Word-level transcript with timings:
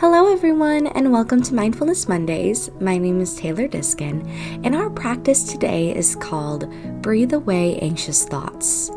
Hello, 0.00 0.32
everyone, 0.32 0.86
and 0.86 1.10
welcome 1.10 1.42
to 1.42 1.54
Mindfulness 1.54 2.06
Mondays. 2.06 2.70
My 2.78 2.98
name 2.98 3.20
is 3.20 3.34
Taylor 3.34 3.66
Diskin, 3.66 4.24
and 4.62 4.76
our 4.76 4.90
practice 4.90 5.42
today 5.42 5.92
is 5.92 6.14
called 6.14 6.72
Breathe 7.02 7.32
Away 7.32 7.80
Anxious 7.80 8.24
Thoughts. 8.24 8.92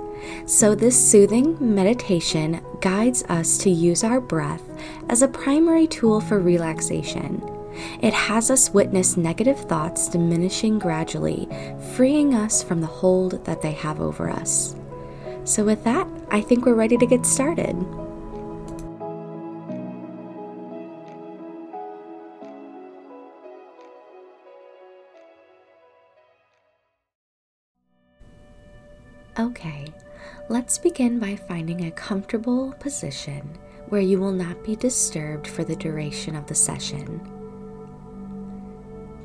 So, 0.45 0.75
this 0.75 0.95
soothing 0.95 1.57
meditation 1.59 2.63
guides 2.81 3.23
us 3.29 3.57
to 3.57 3.71
use 3.71 4.03
our 4.03 4.21
breath 4.21 4.61
as 5.09 5.23
a 5.23 5.27
primary 5.27 5.87
tool 5.87 6.21
for 6.21 6.39
relaxation. 6.39 7.41
It 8.03 8.13
has 8.13 8.51
us 8.51 8.69
witness 8.69 9.17
negative 9.17 9.59
thoughts 9.61 10.07
diminishing 10.07 10.77
gradually, 10.77 11.49
freeing 11.95 12.35
us 12.35 12.61
from 12.61 12.79
the 12.79 12.85
hold 12.85 13.43
that 13.45 13.63
they 13.63 13.71
have 13.71 14.01
over 14.01 14.29
us. 14.29 14.75
So, 15.45 15.65
with 15.65 15.83
that, 15.83 16.07
I 16.29 16.41
think 16.41 16.67
we're 16.67 16.75
ready 16.75 16.97
to 16.97 17.07
get 17.07 17.25
started. 17.25 17.75
Okay, 29.41 29.87
let's 30.49 30.77
begin 30.77 31.17
by 31.17 31.35
finding 31.35 31.85
a 31.85 31.91
comfortable 31.91 32.73
position 32.73 33.57
where 33.89 33.99
you 33.99 34.19
will 34.19 34.31
not 34.31 34.63
be 34.63 34.75
disturbed 34.75 35.47
for 35.47 35.63
the 35.63 35.75
duration 35.75 36.35
of 36.35 36.45
the 36.45 36.53
session. 36.53 37.19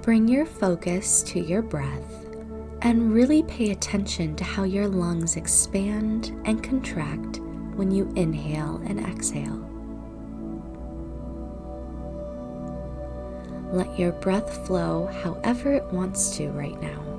Bring 0.00 0.26
your 0.26 0.46
focus 0.46 1.22
to 1.24 1.38
your 1.38 1.60
breath 1.60 2.24
and 2.80 3.12
really 3.12 3.42
pay 3.42 3.72
attention 3.72 4.34
to 4.36 4.44
how 4.44 4.62
your 4.62 4.88
lungs 4.88 5.36
expand 5.36 6.34
and 6.46 6.64
contract 6.64 7.40
when 7.74 7.90
you 7.90 8.10
inhale 8.16 8.80
and 8.86 8.98
exhale. 9.00 9.62
Let 13.70 13.98
your 13.98 14.12
breath 14.12 14.66
flow 14.66 15.08
however 15.22 15.74
it 15.74 15.84
wants 15.92 16.34
to 16.38 16.48
right 16.52 16.80
now. 16.80 17.15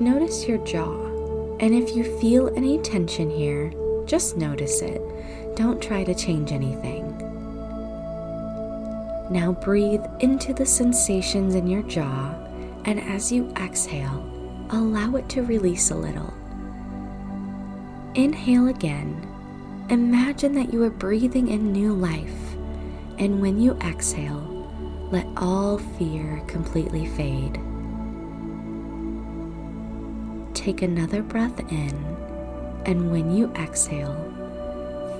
Notice 0.00 0.46
your 0.46 0.58
jaw, 0.58 0.94
and 1.58 1.74
if 1.74 1.96
you 1.96 2.04
feel 2.20 2.54
any 2.56 2.78
tension 2.78 3.28
here, 3.28 3.72
just 4.06 4.36
notice 4.36 4.80
it. 4.80 5.02
Don't 5.56 5.82
try 5.82 6.04
to 6.04 6.14
change 6.14 6.52
anything. 6.52 7.16
Now 9.28 9.58
breathe 9.60 10.04
into 10.20 10.54
the 10.54 10.64
sensations 10.64 11.56
in 11.56 11.66
your 11.66 11.82
jaw, 11.82 12.32
and 12.84 13.00
as 13.00 13.32
you 13.32 13.52
exhale, 13.56 14.24
allow 14.70 15.16
it 15.16 15.28
to 15.30 15.42
release 15.42 15.90
a 15.90 15.96
little. 15.96 16.32
Inhale 18.14 18.68
again. 18.68 19.26
Imagine 19.90 20.52
that 20.54 20.72
you 20.72 20.84
are 20.84 20.90
breathing 20.90 21.48
in 21.48 21.72
new 21.72 21.92
life, 21.92 22.54
and 23.18 23.40
when 23.40 23.60
you 23.60 23.76
exhale, 23.80 24.68
let 25.10 25.26
all 25.36 25.78
fear 25.98 26.40
completely 26.46 27.06
fade. 27.06 27.60
Take 30.68 30.82
another 30.82 31.22
breath 31.22 31.58
in, 31.72 31.94
and 32.84 33.10
when 33.10 33.34
you 33.34 33.50
exhale, 33.54 34.14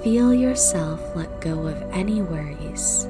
feel 0.04 0.34
yourself 0.34 1.00
let 1.16 1.40
go 1.40 1.66
of 1.66 1.82
any 1.90 2.20
worries. 2.20 3.06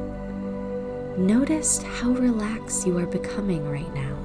Notice 1.19 1.83
how 1.83 2.11
relaxed 2.11 2.87
you 2.87 2.97
are 2.97 3.07
becoming 3.07 3.69
right 3.69 3.93
now. 3.93 4.17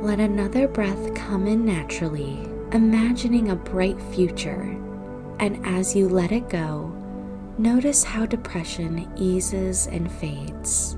Let 0.00 0.20
another 0.20 0.68
breath 0.68 1.14
come 1.14 1.46
in 1.46 1.66
naturally, 1.66 2.48
imagining 2.72 3.50
a 3.50 3.56
bright 3.56 4.00
future. 4.14 4.74
And 5.38 5.60
as 5.66 5.94
you 5.94 6.08
let 6.08 6.32
it 6.32 6.48
go, 6.48 6.96
Notice 7.58 8.04
how 8.04 8.26
depression 8.26 9.10
eases 9.16 9.86
and 9.86 10.12
fades. 10.12 10.96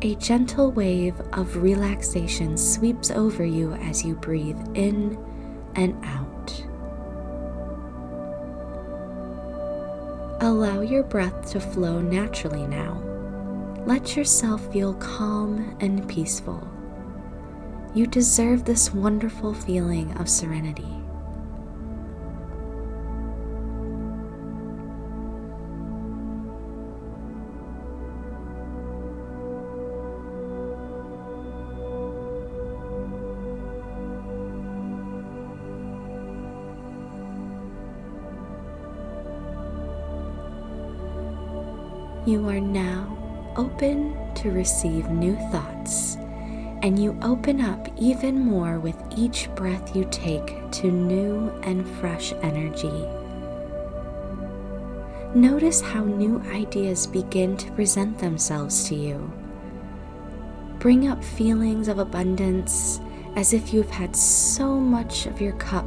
A 0.00 0.14
gentle 0.14 0.72
wave 0.72 1.20
of 1.34 1.62
relaxation 1.62 2.56
sweeps 2.56 3.10
over 3.10 3.44
you 3.44 3.74
as 3.74 4.04
you 4.04 4.14
breathe 4.14 4.58
in 4.74 5.18
and 5.74 6.02
out. 6.02 6.64
Allow 10.40 10.80
your 10.80 11.02
breath 11.02 11.50
to 11.52 11.60
flow 11.60 12.00
naturally 12.00 12.66
now. 12.66 13.00
Let 13.86 14.16
yourself 14.16 14.72
feel 14.72 14.94
calm 14.94 15.76
and 15.80 16.08
peaceful. 16.08 16.66
You 17.94 18.06
deserve 18.06 18.64
this 18.64 18.94
wonderful 18.94 19.52
feeling 19.52 20.16
of 20.16 20.28
serenity. 20.28 21.01
You 42.24 42.48
are 42.50 42.60
now 42.60 43.18
open 43.56 44.16
to 44.36 44.52
receive 44.52 45.10
new 45.10 45.34
thoughts, 45.50 46.14
and 46.80 46.96
you 46.96 47.18
open 47.20 47.60
up 47.60 47.88
even 47.98 48.38
more 48.38 48.78
with 48.78 48.96
each 49.16 49.52
breath 49.56 49.96
you 49.96 50.06
take 50.08 50.70
to 50.70 50.88
new 50.92 51.48
and 51.64 51.84
fresh 51.98 52.32
energy. 52.42 53.08
Notice 55.34 55.80
how 55.80 56.04
new 56.04 56.40
ideas 56.52 57.08
begin 57.08 57.56
to 57.56 57.72
present 57.72 58.20
themselves 58.20 58.84
to 58.88 58.94
you. 58.94 59.32
Bring 60.78 61.08
up 61.08 61.24
feelings 61.24 61.88
of 61.88 61.98
abundance 61.98 63.00
as 63.34 63.52
if 63.52 63.74
you've 63.74 63.90
had 63.90 64.14
so 64.14 64.78
much 64.78 65.26
of 65.26 65.40
your 65.40 65.54
cup, 65.54 65.86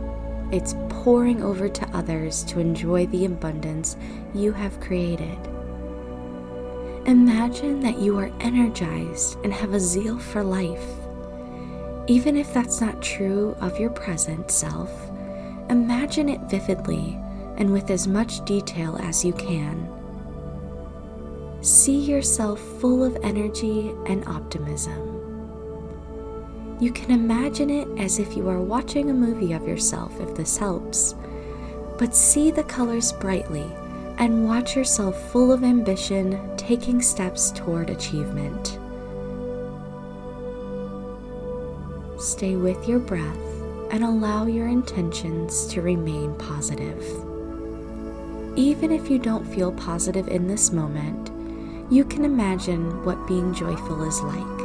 it's 0.52 0.76
pouring 0.90 1.42
over 1.42 1.70
to 1.70 1.90
others 1.96 2.44
to 2.44 2.60
enjoy 2.60 3.06
the 3.06 3.24
abundance 3.24 3.96
you 4.34 4.52
have 4.52 4.82
created. 4.82 5.38
Imagine 7.06 7.82
that 7.82 8.00
you 8.00 8.18
are 8.18 8.32
energized 8.40 9.38
and 9.44 9.54
have 9.54 9.76
a 9.76 9.80
zeal 9.80 10.18
for 10.18 10.44
life. 10.44 10.84
Even 12.08 12.36
if 12.36 12.52
that's 12.52 12.82
not 12.82 13.00
true 13.00 13.56
of 13.62 13.80
your 13.80 13.92
present 13.92 14.50
self, 14.50 14.90
imagine 15.70 16.30
it 16.30 16.42
vividly 16.50 17.16
and 17.58 17.72
with 17.72 17.92
as 17.92 18.08
much 18.08 18.44
detail 18.46 18.98
as 18.98 19.24
you 19.24 19.34
can. 19.34 19.88
See 21.62 22.00
yourself 22.00 22.60
full 22.80 23.04
of 23.04 23.16
energy 23.22 23.94
and 24.08 24.28
optimism. 24.28 25.16
You 26.80 26.92
can 26.92 27.12
imagine 27.12 27.70
it 27.70 27.88
as 28.00 28.18
if 28.18 28.36
you 28.36 28.50
are 28.50 28.62
watching 28.62 29.12
a 29.12 29.14
movie 29.14 29.54
of 29.54 29.68
yourself, 29.68 30.20
if 30.20 30.34
this 30.34 30.58
helps, 30.58 31.14
but 32.00 32.16
see 32.16 32.50
the 32.50 32.64
colors 32.64 33.14
brightly 33.14 33.72
and 34.18 34.46
watch 34.46 34.76
yourself 34.76 35.32
full 35.32 35.52
of 35.52 35.64
ambition, 35.64 36.40
taking 36.58 37.02
steps 37.02 37.52
toward 37.52 37.90
achievement. 37.90 38.80
Stay 42.20 42.56
with 42.56 42.88
your 42.88 43.00
breath 43.00 43.38
and 43.92 44.04
allow 44.04 44.46
your 44.46 44.68
intentions 44.68 45.68
to 45.68 45.82
remain 45.82 46.34
positive. 46.36 47.04
Even 48.56 48.92
if 48.92 49.10
you 49.10 49.20
don't 49.20 49.46
feel 49.46 49.72
positive 49.74 50.28
in 50.30 50.48
this 50.48 50.72
moment, 50.72 51.30
you 51.92 52.06
can 52.06 52.26
imagine 52.26 53.04
what 53.04 53.28
being 53.28 53.54
joyful 53.54 54.04
is 54.08 54.20
like. 54.22 54.56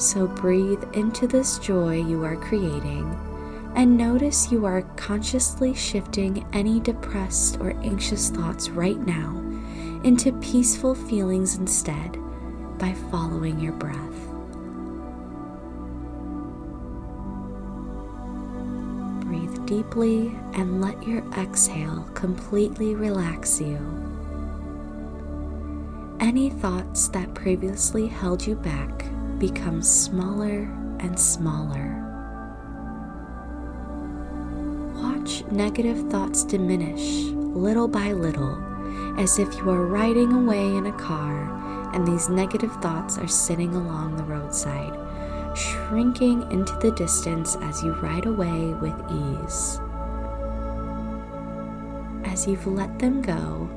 So 0.00 0.26
breathe 0.26 0.82
into 0.92 1.26
this 1.26 1.58
joy 1.58 2.02
you 2.02 2.24
are 2.24 2.36
creating 2.36 3.18
and 3.74 3.96
notice 3.96 4.52
you 4.52 4.64
are 4.66 4.82
consciously 4.96 5.74
shifting 5.74 6.46
any 6.52 6.78
depressed 6.80 7.58
or 7.60 7.70
anxious 7.82 8.30
thoughts 8.30 8.68
right 8.70 8.98
now 9.00 9.36
into 10.04 10.32
peaceful 10.40 10.94
feelings 10.94 11.56
instead 11.56 12.18
by 12.78 12.92
following 13.10 13.58
your 13.58 13.72
breath. 13.72 13.98
Breathe 19.24 19.66
deeply 19.66 20.38
and 20.52 20.80
let 20.80 21.02
your 21.02 21.24
exhale 21.38 22.08
completely 22.14 22.94
relax 22.94 23.60
you. 23.60 23.78
Any 26.20 26.50
thoughts 26.50 27.08
that 27.08 27.34
previously 27.34 28.06
held 28.06 28.46
you 28.46 28.54
back 28.54 29.06
become 29.38 29.82
smaller 29.82 30.62
and 31.00 31.18
smaller. 31.18 32.03
Negative 35.50 36.10
thoughts 36.10 36.44
diminish 36.44 37.24
little 37.32 37.88
by 37.88 38.12
little, 38.12 38.58
as 39.18 39.38
if 39.38 39.54
you 39.56 39.70
are 39.70 39.86
riding 39.86 40.32
away 40.32 40.76
in 40.76 40.86
a 40.86 40.92
car 40.92 41.64
and 41.94 42.06
these 42.06 42.28
negative 42.28 42.72
thoughts 42.82 43.18
are 43.18 43.28
sitting 43.28 43.74
along 43.74 44.16
the 44.16 44.24
roadside, 44.24 44.98
shrinking 45.56 46.42
into 46.50 46.74
the 46.78 46.90
distance 46.90 47.56
as 47.62 47.82
you 47.82 47.92
ride 47.94 48.26
away 48.26 48.74
with 48.74 48.94
ease. 49.10 49.78
As 52.24 52.48
you've 52.48 52.66
let 52.66 52.98
them 52.98 53.22
go, 53.22 53.70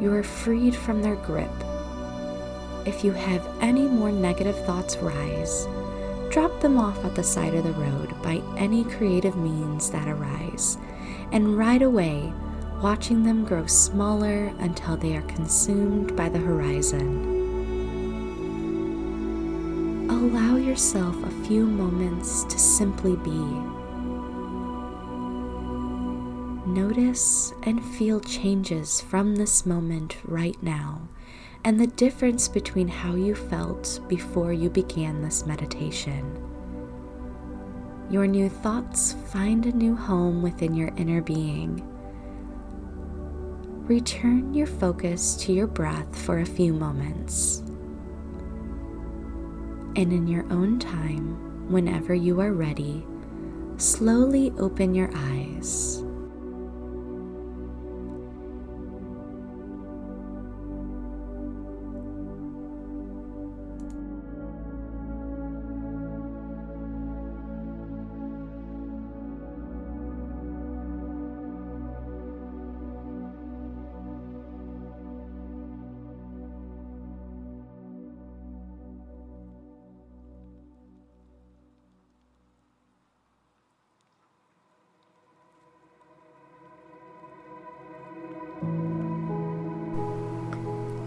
you 0.00 0.12
are 0.14 0.22
freed 0.22 0.74
from 0.74 1.02
their 1.02 1.16
grip. 1.16 1.50
If 2.86 3.04
you 3.04 3.12
have 3.12 3.46
any 3.60 3.86
more 3.86 4.10
negative 4.10 4.58
thoughts 4.64 4.96
rise, 4.96 5.66
drop 6.30 6.60
them 6.60 6.78
off 6.78 7.04
at 7.04 7.14
the 7.14 7.22
side 7.22 7.54
of 7.54 7.64
the 7.64 7.72
road 7.72 8.14
by 8.22 8.42
any 8.56 8.84
creative 8.84 9.36
means 9.36 9.90
that 9.90 10.08
arise, 10.08 10.78
and 11.32 11.56
ride 11.56 11.82
away, 11.82 12.32
watching 12.82 13.22
them 13.22 13.44
grow 13.44 13.66
smaller 13.66 14.52
until 14.58 14.96
they 14.96 15.16
are 15.16 15.22
consumed 15.22 16.14
by 16.16 16.28
the 16.28 16.38
horizon. 16.38 17.36
Allow 20.10 20.56
yourself 20.56 21.16
a 21.22 21.44
few 21.46 21.66
moments 21.66 22.44
to 22.44 22.58
simply 22.58 23.16
be. 23.16 23.44
Notice 26.70 27.52
and 27.62 27.82
feel 27.82 28.20
changes 28.20 29.00
from 29.00 29.36
this 29.36 29.64
moment 29.64 30.16
right 30.24 30.62
now 30.62 31.08
and 31.64 31.78
the 31.78 31.86
difference 31.86 32.48
between 32.48 32.88
how 32.88 33.14
you 33.14 33.34
felt 33.34 34.00
before 34.08 34.52
you 34.52 34.70
began 34.70 35.20
this 35.20 35.44
meditation. 35.46 36.44
Your 38.10 38.26
new 38.26 38.48
thoughts 38.48 39.14
find 39.32 39.66
a 39.66 39.72
new 39.72 39.94
home 39.94 40.40
within 40.40 40.74
your 40.74 40.92
inner 40.96 41.20
being. 41.20 41.82
Return 43.86 44.54
your 44.54 44.66
focus 44.66 45.34
to 45.36 45.52
your 45.52 45.66
breath 45.66 46.18
for 46.24 46.38
a 46.38 46.46
few 46.46 46.72
moments. 46.72 47.58
And 49.96 50.12
in 50.12 50.26
your 50.26 50.44
own 50.52 50.78
time, 50.78 51.70
whenever 51.70 52.14
you 52.14 52.40
are 52.40 52.52
ready, 52.52 53.04
slowly 53.76 54.52
open 54.58 54.94
your 54.94 55.10
eyes. 55.14 55.97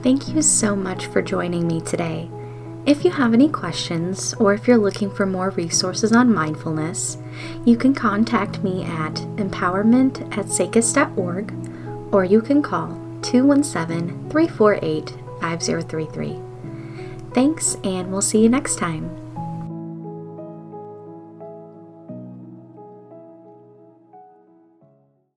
Thank 0.04 0.30
you 0.30 0.42
so 0.42 0.76
much 0.76 1.06
for 1.06 1.22
joining 1.22 1.68
me 1.68 1.80
today. 1.80 2.28
If 2.88 3.06
you 3.06 3.12
have 3.12 3.36
any 3.36 3.48
questions 3.48 4.34
or 4.34 4.52
if 4.52 4.68
you're 4.68 4.80
looking 4.80 5.12
for 5.12 5.28
more 5.28 5.52
resources 5.52 6.12
on 6.12 6.34
mindfulness, 6.34 7.20
you 7.66 7.78
can 7.78 7.94
contact 7.94 8.64
me 8.64 8.84
at 8.84 9.14
empowerment 9.38 10.36
at 10.36 10.50
sacis.org 10.50 11.54
or 12.12 12.26
you 12.26 12.42
can 12.42 12.64
call 12.64 12.88
217 13.22 14.30
348 14.32 15.10
5033. 15.40 16.40
Thanks, 17.36 17.76
and 17.84 18.12
we'll 18.12 18.22
see 18.22 18.42
you 18.42 18.50
next 18.50 18.78
time. 18.78 19.21